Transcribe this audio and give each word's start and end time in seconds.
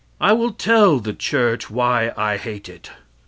I 0.19 0.33
will 0.33 0.51
tell 0.51 0.97
the 0.99 1.13
church 1.13 1.69
why 1.69 2.11
I 2.17 2.37
hate 2.37 2.67
it. 2.67 2.89